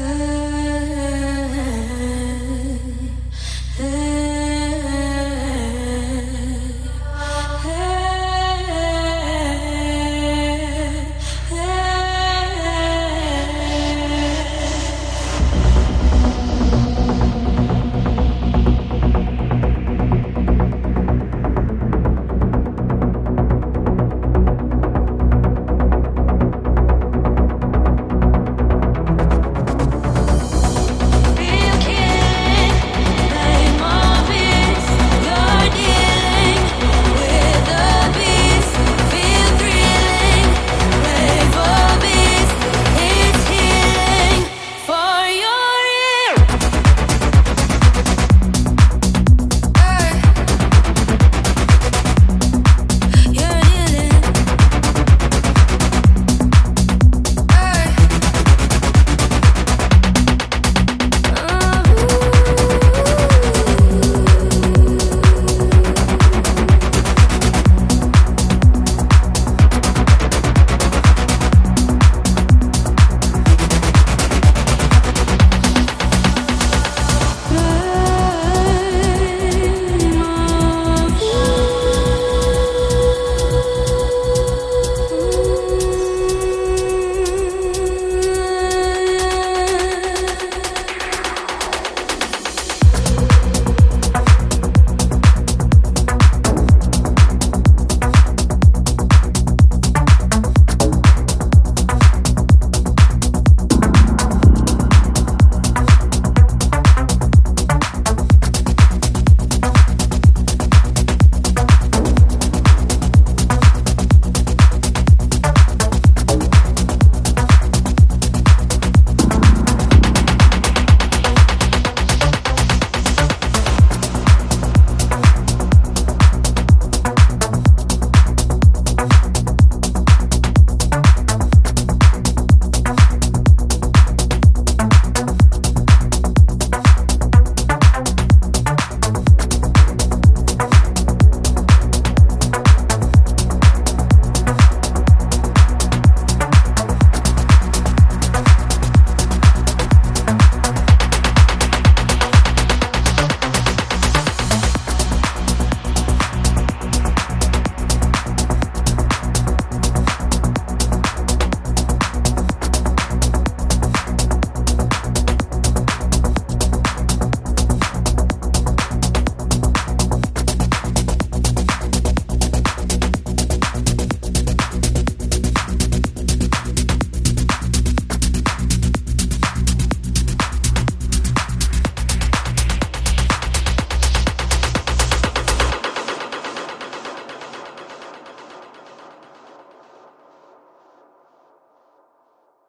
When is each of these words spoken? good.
good. 0.00 0.39